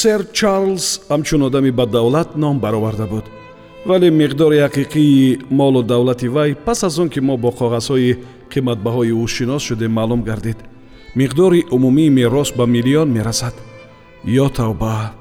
[0.00, 3.24] сэр чарлз ҳамчун одами бадавлат ном бароварда буд.
[3.88, 8.18] Вале миқдори ҳақиқии молу давлати вай пас аз он ки мо бо коғазҳои
[8.52, 10.58] қиматбаҳои ӯ шинос шудем маълум гардид.
[11.20, 13.54] Миқдори умумии мерос ба миллион мерасад.
[14.24, 15.12] Ё тавба!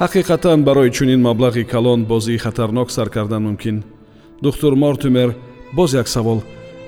[0.00, 3.84] Ҳақиқатан барои чунин маблағи калон бозии хатарнок сар кардан мумкин.
[4.42, 5.36] Духтур мортимер
[5.72, 6.42] боз як савол.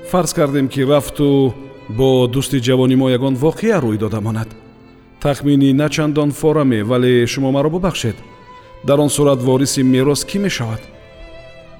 [0.09, 1.53] Фарз кардем ки рафту
[1.89, 4.60] бо дӯсти ҷавони мо ягон воқеа рӯй дода монад
[5.21, 8.15] тахмини на чандон фораме вале шумо маро бубахшед.
[8.83, 10.81] Дар он сурат вориси мерос кӣ мешавад?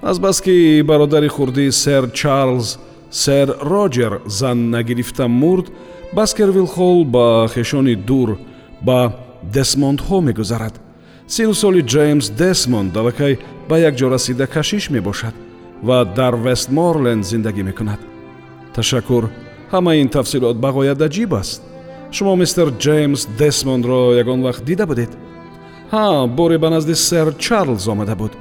[0.02, 2.78] Азбаски бародари хурдии сэр чарлз
[3.10, 5.72] сэр роҷер зан нагирифта мурд
[6.14, 8.38] баскервилл холл ба хешони дур
[8.82, 10.80] ба десмондҳо мегузарад.
[11.28, 15.34] Сину соли ҷеймс десмонд аллакай ба як ҷо расида кашиш мебошад
[15.84, 18.00] ва дар вестморленд зиндагӣ мекунад.
[18.76, 19.30] Ташаккур
[19.72, 21.71] ҳамаи ин тафсилот бағоят аҷиб аст
[22.12, 25.10] шумо мистер ҷеймс десмондро ягон вақт дида будед?
[25.92, 28.32] Ҳа боре ба назди сэр чарлз омада буд.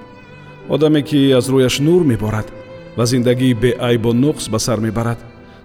[0.69, 2.49] Одаме ки аз рӯяш нур меборад
[2.97, 5.19] ва зиндагии беайбу нуқс ба сар мебарад.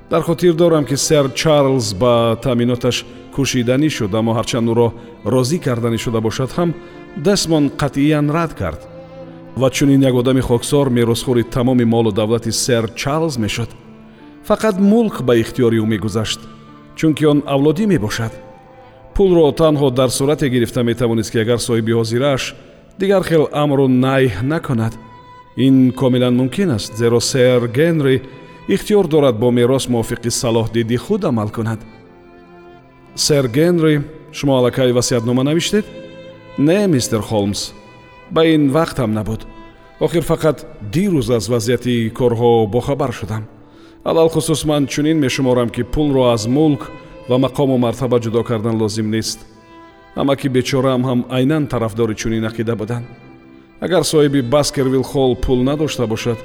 [0.09, 4.93] Дар хотир дорам ки сэр чарлз ба таъминоташ кушиданӣ шуд аммо ҳарчанд ӯро
[5.25, 6.73] розӣ карданӣ шуда бошад ҳам
[7.17, 8.81] десмон қатъиян рад кард.
[9.55, 13.69] Ва чунин як одами хоксор меросхӯри тамоми молу давлати сэр чарлз мешуд.
[14.47, 16.41] Фақат мулк ба ихтиёри ӯ мегузашт
[16.95, 18.33] чунки он авлодӣ мебошад.
[19.15, 22.55] Пулро танҳо дар сурате гирифта метавонист ки агар соҳиби ҳозирааш
[22.99, 24.93] дигар хел амру най накунад
[25.57, 28.21] ин комилан мумкин аст зеро сэр генри
[28.67, 31.79] ихтиёр дорад бо мерос мувофиқи салоҳдиди худ амал кунад.
[33.15, 35.85] Сэр генри шумо аллакай васиятнома навиштед?
[36.57, 37.71] Не мистер холмс
[38.31, 39.47] ба ин вақтам набуд.
[39.99, 43.47] Охир фақат дирӯз аз вазъияти корҳо бохабар шудам
[44.05, 46.91] алалхусус ман чунин мешуморам ки пулро аз мулк
[47.29, 49.39] ва мақому мартаба ҷудо кардан лозим нест.
[50.15, 53.05] Амаки бечораам ҳам айнан тарафдори чунин ақида буданд.
[53.81, 56.37] Агар соҳиби баскервилл холл пул надошта бошад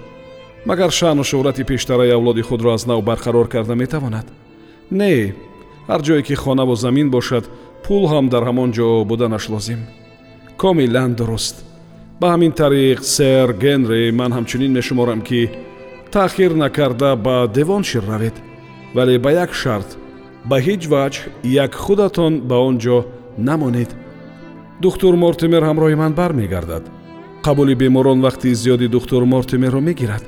[0.67, 4.27] магар шаъну шӯҳрати пештараи авлоди худро аз нав барқарор карда метавонад.
[4.91, 5.35] Не
[5.89, 7.45] ҳар ҷое ки хонаву замин бошад
[7.85, 9.81] пул ҳам дар ҳамон ҷо буданаш лозим.
[10.57, 11.57] Комилан дуруст.
[12.21, 15.51] Ба ҳамин тариқ сэр генри ман ҳамчунин мешуморам ки
[16.13, 18.35] таъхир накарда ба девон шир равед.
[18.95, 19.97] Вале ба як шарт
[20.45, 23.05] ба ҳеҷ ваҷҳ як худатон ба он ҷо
[23.39, 23.91] намонед.
[24.81, 26.85] Духтур мортимер ҳамроҳи ман бармегардад.
[27.45, 30.25] Қабули беморон вақти зиёди духтур мортимерро мегирад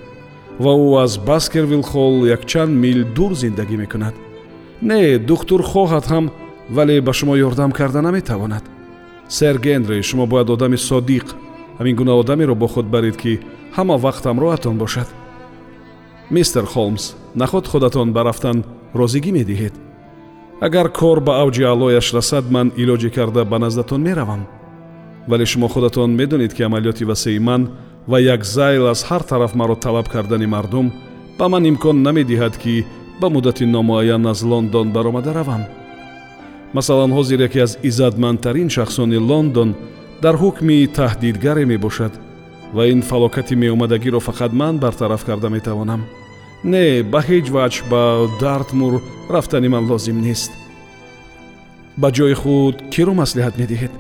[0.65, 4.15] ва ӯ аз баскервилл холл якчанд мил дур зиндагӣ мекунад.
[4.83, 6.25] Не духтур хоҳад ҳам
[6.77, 8.65] вале ба шумо ёрдам карда наметавонад.
[9.29, 11.27] Сэр генри шумо бояд одами содиқ.
[11.79, 13.41] Ҳамин гуна одамеро бо худ баред ки
[13.77, 15.09] ҳама вақт ҳамроҳатон бошад
[16.31, 19.75] мистер холмс наход худатон ба рафтан розигӣ медиҳед?
[20.61, 24.47] Агар кор ба авҷи аълояш расад ман илоҷе карда ба наздатон меравам.
[25.29, 27.63] Вале шумо худатон медонед ки амалиёти васеи ман
[28.09, 30.93] ва як зайл аз ҳар тараф маро талаб кардани мардум
[31.39, 32.85] ба ман имкон намедиҳад ки
[33.21, 35.63] ба муддати номуайян аз лондон баромада равам.
[36.75, 39.75] Масалан ҳозир яке аз иззатмандтарин шахсони лондон
[40.23, 42.13] дар ҳукми таҳдидгаре мебошад
[42.73, 46.05] ва ин фалокати меомадагиро фақат ман бартараф карда метавонам.
[46.65, 48.03] Не ба ҳеҷ ваҷҳ ба
[48.41, 50.53] дартмур рафтани ман лозим нест.
[51.97, 53.93] Ба ҷои худ киро маслиҳат медиҳед?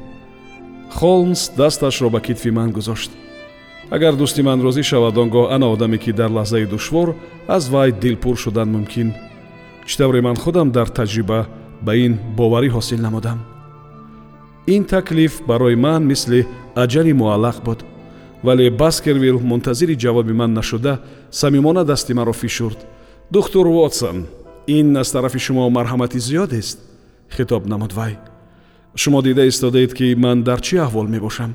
[0.96, 3.10] Холмс дасташро ба китфи ман гузошт.
[3.90, 7.08] Агар дӯсти ман розӣ шавад он гоҳ ана одаме ки дар лаҳзаи душвор
[7.48, 9.08] аз вай дилпур шудан мумкин.
[9.88, 11.40] Чӣ тавре ман худам дар таҷриба
[11.86, 13.38] ба ин боварӣ ҳосил намудам.
[14.75, 16.46] Ин таклиф барои ман мисли
[16.82, 17.80] аҷали муаллақ буд
[18.42, 21.00] вале баскервилл мунтазири ҷавоби ман нашуда
[21.30, 22.78] самимона дасти маро фишурд.
[23.30, 24.26] Духтур вотсон
[24.66, 26.78] ин аз тарафи шумо марҳамати зиёдест
[27.36, 28.18] хитоб намуд вай.
[28.94, 31.54] Шумо дида истодаед ки ман дар чӣ аҳвол мебошам?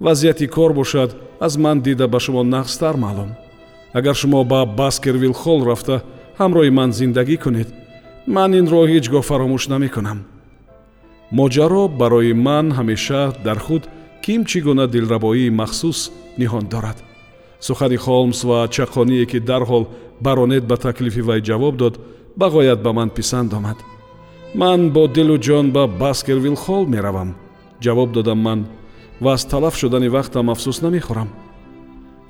[0.00, 3.30] Вазъияти кор бошад аз ман дида ба шумо нақстар маълум.
[3.92, 6.02] Агар шумо ба баскервилл холл рафта
[6.38, 7.68] ҳамроҳи ман зиндагӣ кунед.
[8.26, 10.18] Ман инро ҳеҷ гоҳ фаромӯш намекунам.
[11.32, 13.82] Моҷаро барои ман ҳамеша дар худ
[14.26, 15.98] ким чӣ гуна дилрабоии махсус
[16.40, 16.98] ниҳон дорад?
[17.66, 19.84] Сухани холмс ва чақоние ки дарҳол
[20.20, 21.94] баронет ба таклифи вай ҷавоб дод
[22.38, 23.78] ба ғоят ба ман писанд омад.
[24.54, 27.30] Ман бо дилу ҷон ба баскервилл холл меравам.
[27.84, 28.60] Ҷавоб додам ман
[29.20, 31.28] ва аз талаф шудани вақтам афсӯс намехӯрам.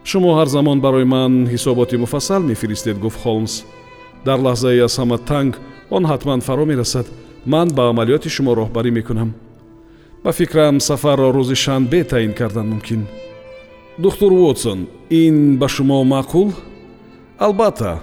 [0.04, 3.54] Шумо ҳар замон барои ман ҳисоботи муфассал мефиристед гуфт холмс.
[4.26, 5.52] Дар лаҳзае аз ҳама танг
[5.96, 7.06] он ҳатман фаро мерасад.
[7.52, 9.31] Ман ба амалиёти шумо роҳбарӣ мекунам
[10.26, 13.06] ба фикрам сафарро рӯзи шанбе таъин кардан мумкин.
[13.99, 16.52] Духтур вотсон ин ба шумо маъқул?
[17.38, 18.00] Албатта.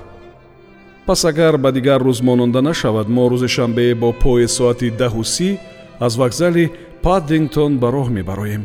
[1.05, 5.59] Пас агар ба дигар рӯз мононда нашавад мо рӯзи шанбе бо пои соати даҳу си
[5.99, 6.71] аз вокзали
[7.03, 8.63] паддингтон ба роҳ мебароем.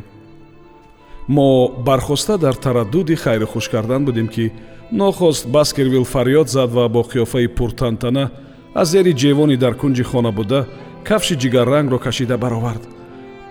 [1.28, 4.52] Мо бархоста дар тараддуди хайру хуш кардан будем ки
[4.92, 8.30] нохост баскервилл фарёд зад ва бо қиёфаи пуртантана
[8.74, 10.66] аз зери ҷевони дар кунҷи хона буда
[11.04, 12.97] кафши ҷигаррангро кашида баровард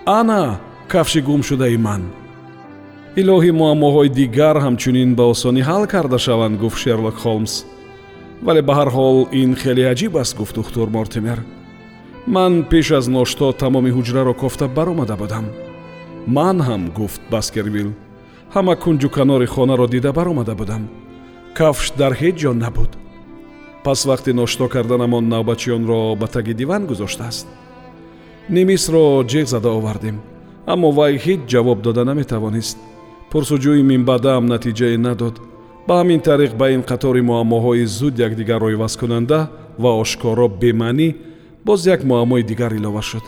[0.06, 2.02] ана кафши гумшудаи ман
[3.20, 7.54] илоҳи муаммоҳои дигар ҳамчунин ба осонӣ ҳал карда шаванд гуфт шерлок холмс.
[8.46, 11.38] Вале ба ҳар ҳол ин хеле аҷиб аст гуфт духтур мортимер.
[12.34, 15.46] Ман пеш аз ношто тамоми ҳуҷраро кофта баромада будам
[16.36, 17.90] ман ҳам гуфт баскервилл
[18.54, 20.82] ҳама кунҷу канори хонаро дида баромада будам.
[21.58, 22.90] Кафш дар ҳеҷ ҷо набуд.
[23.84, 27.46] Пас вақти ношто карданамон навбатчиёнро ба таги диван гузоштааст
[28.50, 30.16] немисро ҷеғ зада овардем
[30.72, 32.76] аммо вай ҳеҷ ҷавоб дода наметавонист.
[33.30, 35.34] Пурсуҷӯи минбаъдаам натиҷае надод.
[35.86, 39.40] Ба ҳамин тариқ ба ин қатори муаммоҳои зуд якдигарро ивазкунанда
[39.82, 41.08] ва ошкоро бемаънӣ
[41.66, 43.24] боз як муаммои дигар илова шуд.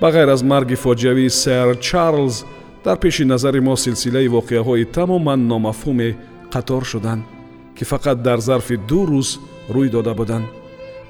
[0.00, 2.44] Ба ғайр аз марги фоҷиавии сэр чарлз
[2.84, 6.08] дар пеши назари мо силсилаи воқеаҳои тамоман номафҳуме
[6.54, 7.22] қатор шуданд
[7.76, 9.28] ки фақат дар зарфи ду рӯз
[9.74, 10.46] рӯй дода буданд.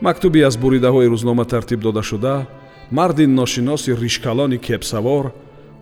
[0.00, 2.35] Мактуби аз буридаҳои рӯзнома тартиб додашуда
[2.90, 5.32] марди ношиноси ришкалони кепсавор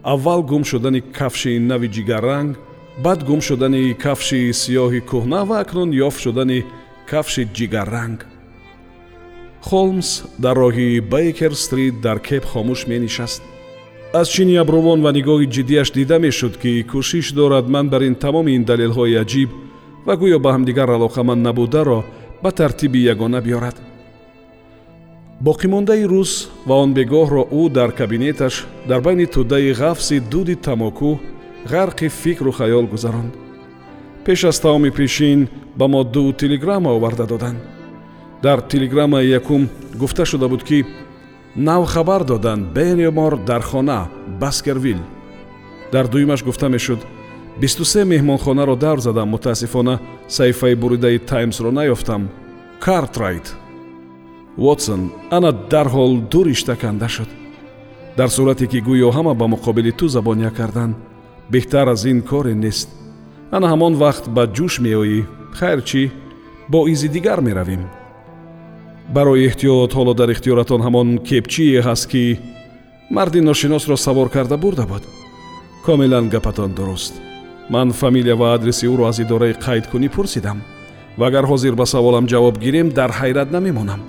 [0.03, 2.59] аввал гум шудани кафши нави ҷигарранг
[3.05, 6.65] баъд гум шудани кафши сиёҳи кӯҳна ва акнун ёфт шудани
[7.11, 8.21] кафши ҷигарранг.
[9.69, 10.09] Холмс
[10.39, 13.43] дар роҳи бейкер стрит дар кеп хомӯш менишаст.
[14.21, 18.53] Аз чини абрувон ва нигоҳи ҷиддиаш дида мешуд ки кӯшиш дорад ман бар ин тамоми
[18.59, 19.51] ин далелҳои аҷиб
[20.07, 22.01] ва гӯё ба ҳамдигар алоқаманд набударо
[22.43, 23.77] ба тартиби ягона биёрад
[25.41, 26.33] боқимондаи рӯз
[26.67, 28.55] ва он бегоҳро ӯ дар кабинеташ
[28.89, 31.21] дар байни тӯдаи ғафси дуди тамоку
[31.73, 33.33] ғарқи фикру хаёл гузаронд.
[34.25, 37.59] Пеш аз таоми пешин ба мо ду телеграмма оварда доданд
[38.43, 40.85] дар телеграммаи якум гуфта шуда буд ки
[41.55, 44.09] нав хабар доданд бенемор дар хона
[44.41, 45.01] баскервилл
[45.93, 46.99] дар дуюмаш гуфта мешуд
[47.61, 52.29] бисту се меҳмонхонаро давр задам мутаассифона саҳифаи буридаи таймсро наёфтам
[52.81, 53.55] картрайт
[54.59, 57.31] вотсон ана дарҳол ду ришта канда шуд.
[58.19, 60.97] Дар сурате ки гӯё ҳама ба муқобили ту забония карданд
[61.53, 62.89] беҳтар аз ин коре нест.
[63.57, 65.21] Ана ҳамон вақт ба ҷӯш меоӣ.
[65.59, 66.03] Хайр чӣ?
[66.69, 67.83] Бо изи дигар меравем.
[69.15, 72.23] Барои эҳтиёт ҳоло дар ихтиёратон ҳамон кепчие ҳаст ки
[73.11, 75.05] марди ношиносро савор карда бурда буд.
[75.87, 77.15] Комилан гапатон дуруст.
[77.71, 80.59] Ман фамилия ва адреси ӯро аз идораи қайдкунӣ пурсидам
[81.19, 84.01] ва агар ҳозир ба саволам ҷавоб гирем дар ҳайрат намемонам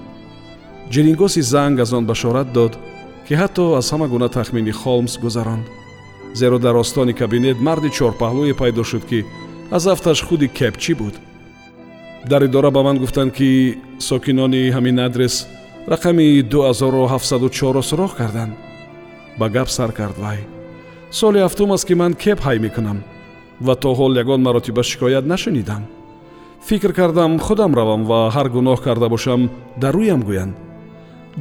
[0.93, 2.73] ҷирингоси занг аз он башорат дод
[3.27, 5.65] ки ҳатто аз ҳама гуна тахмини холмс гузаронд.
[6.33, 9.25] Зеро дар остони кабинет марди чорпаҳлӯе пайдо шуд ки
[9.71, 11.15] аз афташ худи кепчӣ буд.
[12.29, 15.47] Дар идора ба ман гуфтанд ки сокинони ҳамин адрес
[15.87, 18.53] рақами 2704ро суроғ карданд.
[19.39, 20.39] Ба гап сар кард вай.
[21.11, 23.03] Соли ҳафтум аст ки ман кеп ҳай мекунам
[23.61, 25.83] ва то ҳол ягон маротиба шикоят нашунидам.
[26.67, 29.49] Фикр кардам худам равам ва ҳар гуноҳ карда бошам
[29.81, 30.68] дар рӯям гӯянд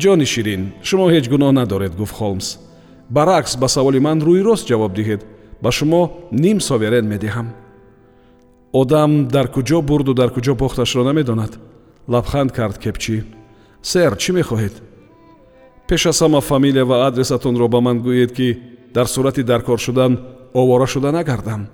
[0.03, 2.49] ҷони ширин шумо ҳеҷ гуноҳ надоред гуфт холмс.
[3.17, 5.21] Баръакс ба саволи ман рӯйрост ҷавоб диҳед.
[5.63, 6.03] Ба шумо
[6.45, 7.49] ним соверен медиҳам
[8.73, 11.59] одам дар куҷо бурду дар куҷо бохташро намедонад
[12.09, 13.25] лабханд кард кепчӣ.
[13.83, 14.75] Сэр чӣ мехоҳед?
[15.89, 18.49] Пеш аз ҳама фамилия ва адресатонро ба ман гӯед ки
[18.95, 20.13] дар сурати даркор шудан
[20.55, 21.69] овора шуда нагардам.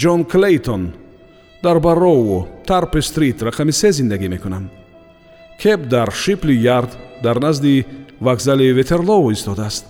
[0.00, 0.82] Ҷон клейтон.
[1.62, 4.81] Дар барроу тарп стрит рақами се зиндагӣ мекунам
[5.62, 6.90] кеп дар шипли ярд
[7.22, 7.86] дар назди
[8.20, 9.86] вокзали ветерлоу истодааст.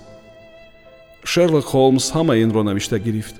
[1.24, 3.36] Шерлок холмс ҳама инро навишта гирифт?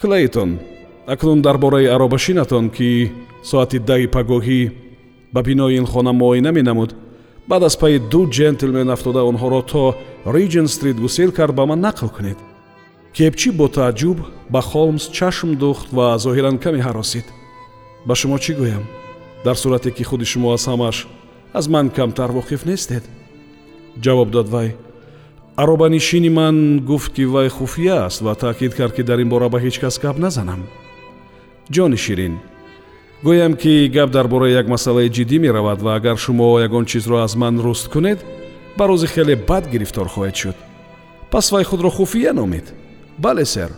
[0.00, 0.58] Клейтон
[1.06, 3.12] акнун дар бораи аробашинатон ки
[3.44, 4.72] соати даҳи пагоҳӣ
[5.32, 6.94] ба бинои ин хона муоина менамуд
[7.48, 9.94] баъд аз пайи ду ҷентлмен афтода онҳоро то
[10.26, 12.38] риҷен стрит гусел кард ба ман нақл кунед.
[13.14, 14.18] Кепчӣ бо тааҷҷуб
[14.50, 17.26] ба холмс чашм духт ва зоҳиран каме ҳаросид.
[18.06, 18.84] Ба шумо чӣ гӯям?
[19.44, 21.06] Дар сурате ки худи шумо аз ҳамаш
[21.52, 23.04] аз ман камтар воқиф нестед.
[24.00, 24.76] Ҷавоб дод вай
[25.56, 29.58] аробанишини ман гуфт ки вай хуфия аст ва таъкид кард ки дар ин бора ба
[29.60, 30.66] ҳеҷ кас гап назанам
[31.72, 32.34] ҷони ширин
[33.24, 37.36] гӯям ки гап дар бораи як масъалаи ҷиддӣ меравад ва агар шумо ягон чизро аз
[37.36, 38.24] ман руст кунед
[38.76, 40.56] ба рӯзи хеле бад гирифтор хоҳед шуд.
[41.30, 42.74] Пас вай худро хуфия номид
[43.18, 43.70] бале сэр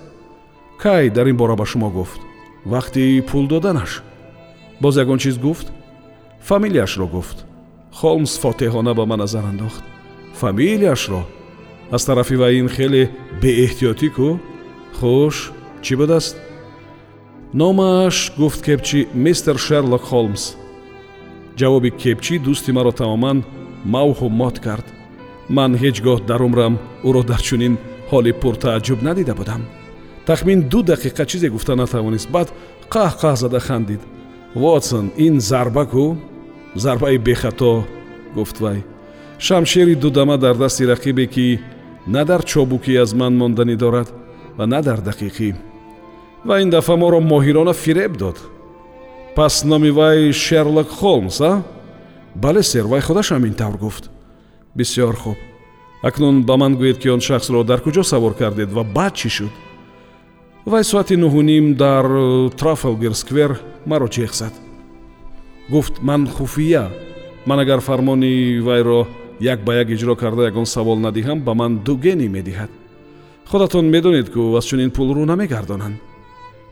[0.82, 2.20] кай дар ин бора ба шумо гуфт?
[2.66, 4.02] Вақти пул доданаш.
[4.80, 5.72] Боз ягон чиз гуфт
[6.40, 7.47] фамилияшро гуфт
[7.92, 9.82] холмс фотеҳона ба ман назар андохт.
[10.34, 11.22] Фамилияшро
[11.90, 13.10] аз тарафи вай ин хеле
[13.42, 14.38] беэҳтиётӣ ку.
[14.98, 15.52] Хуш
[15.82, 16.36] чӣ будааст
[17.54, 20.56] номаш гуфт кепчи мистер шерлок холмс.
[21.58, 23.38] Ҷавоби кепчи дӯсти маро тамоман
[23.94, 24.86] мавҳу мот кард.
[25.56, 26.74] Ман ҳеҷ гоҳ дар умрам
[27.08, 27.74] ӯро дар чунин
[28.10, 29.62] ҳоли пуртааҷҷуб надида будам.
[30.26, 32.28] Тахмин ду дақиқа чизе гуфта натавонист.
[32.30, 32.48] Баъд
[32.94, 34.00] қаҳ-қаҳ зада хандид.
[34.54, 36.16] Вотсон ин зарба ку
[36.74, 37.84] зарбаи бехато
[38.34, 38.84] гуфт вай.
[39.38, 41.60] Шамшери дудама дар дасти рақибе ки
[42.06, 44.12] на дар чобукӣ аз ман монданӣ дорад
[44.56, 45.54] ва на дар дақиқӣ
[46.44, 48.38] ва ин дафъа моро моҳирона фиреб дод.
[49.36, 51.62] Пас номи вай шерлок холмс а?
[52.34, 54.10] Бале сер вай худаш ҳамин тавр гуфт.
[54.74, 55.36] Бисёр хуб.
[56.02, 59.52] Акнун ба ман гӯед ки он шахсро дар куҷо савор кардед ва баъд чӣ шуд.
[60.66, 64.52] Вай соати нуҳуним дар э, трафалгер сквер маро ҷех зад
[65.70, 66.90] гуфт ман хуфия.
[67.46, 69.06] Ман агар фармони вайро
[69.40, 72.70] як ба як иҷро карда ягон савол надиҳам ба ман ду гени медиҳад.
[73.46, 75.96] Худатон медонед ку аз чунин пул рӯ намегардонанд.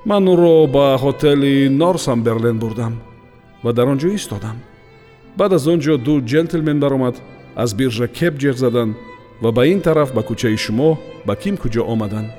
[0.04, 2.94] Ман ӯро ба ҳотели норсамберлен бурдам
[3.64, 4.56] ва дар он ҷо истодам.
[5.36, 7.16] Баъд аз он ҷо ду ҷентлмен баромад
[7.56, 8.96] аз биржа кеп ҷеғ заданд
[9.42, 12.30] ва ба ин тараф ба кӯчаи шумо ба ким куҷо омаданд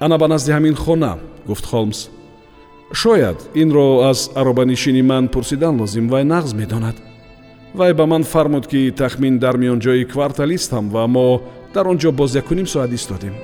[0.00, 2.08] ана ба назди ҳамин хона гуфт холмс
[2.94, 6.96] шояд инро аз аробанишини ман пурсидан лозим вай нағз медонад.
[7.74, 11.42] Вай ба ман фармуд ки тахмин дар миёнҷои кварталистам ва мо
[11.74, 13.34] дар он ҷо боз якуним соат истодем.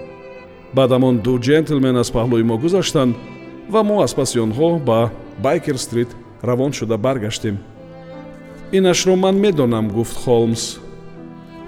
[0.75, 3.17] Баъд ҳамон ду ҷентлмен аз паҳлӯи мо гузаштанд
[3.69, 5.11] ва мо аз паси онҳо ба
[5.43, 6.09] байкер стрит
[6.43, 7.59] равон шуда баргаштем.
[8.73, 10.79] Инашро ман медонам гуфт холмс.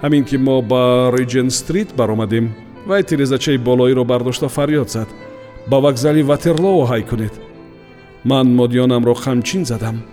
[0.01, 2.55] Ҳамин ки мо ба риҷен стрит баромадем.
[2.87, 5.09] Вай тирезачаи болоиро бардошта фарёд зад.
[5.67, 7.33] Ба вокзали ватерлоо ҳай кунед
[8.23, 10.03] ман модиёнамро хамчин задам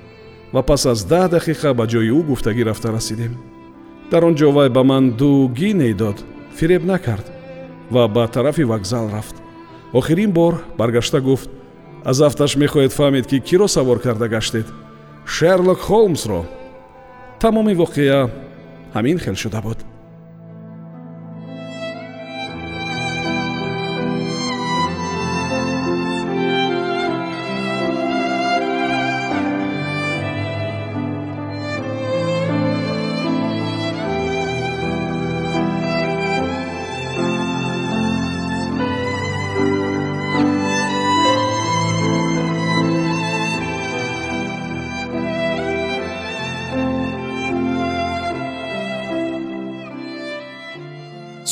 [0.52, 3.32] ва пас аз даҳ дақиқа ба ҷои ӯ гуфтагӣ рафта расидем.
[4.10, 6.18] Дар он ҷо вай ба ман ду гине дод
[6.56, 7.26] фиреб накард
[7.90, 9.36] ва ба тарафи вокзал рафт.
[9.92, 11.50] Охирин бор баргашта гуфт
[12.04, 14.66] аз афташ мехоҳед фаҳмед ки киро савор карда гаштед?
[15.24, 16.44] Шерлок холмсро?
[17.40, 18.30] Тамоми воқеа
[18.94, 19.78] ҳамин хел шуда буд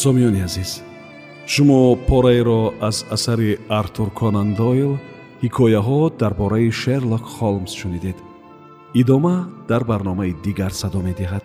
[0.02, 0.70] сомиёни азиз
[1.52, 3.50] шумо пораеро аз асари
[3.80, 4.92] артур конан дойл
[5.42, 8.16] ҳикояҳо дар бораи шерлок холмс шунидед.
[9.00, 9.36] Идома
[9.70, 11.44] дар барномаи дигар садо медиҳад